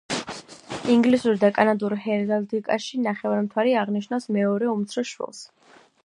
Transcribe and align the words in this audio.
ინგლისურ 0.93 1.35
და 1.43 1.49
კანადურ 1.57 1.95
ჰერალდიკაში 2.05 3.01
ნახევარმთვარე 3.09 3.75
აღნიშნავს 3.81 4.25
მეორე, 4.39 4.71
უმცროს 4.73 5.13
შვილს. 5.13 5.43